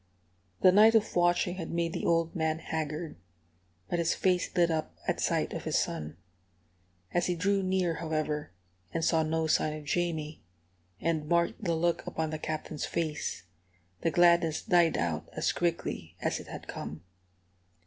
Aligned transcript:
The 0.61 0.71
night 0.71 0.95
of 0.95 1.15
watching 1.15 1.57
had 1.57 1.69
made 1.69 1.93
the 1.93 2.07
old 2.07 2.35
man 2.35 2.57
haggard, 2.57 3.17
but 3.87 3.99
his 3.99 4.15
face 4.15 4.49
lit 4.57 4.71
up 4.71 4.97
at 5.07 5.19
sight 5.19 5.53
of 5.53 5.65
his 5.65 5.77
son. 5.77 6.17
As 7.13 7.27
he 7.27 7.35
drew 7.35 7.61
near, 7.61 7.93
however, 7.97 8.51
and 8.91 9.05
saw 9.05 9.21
no 9.21 9.45
sign 9.45 9.73
of 9.75 9.83
Jamie, 9.85 10.41
and 10.99 11.29
marked 11.29 11.63
the 11.63 11.75
look 11.75 12.07
upon 12.07 12.31
the 12.31 12.39
Captain's 12.39 12.87
face, 12.87 13.43
the 14.01 14.09
gladness 14.09 14.63
died 14.63 14.97
out 14.97 15.29
as 15.33 15.51
quickly 15.51 16.15
as 16.19 16.39
it 16.39 16.47
had 16.47 16.67
come. 16.67 17.03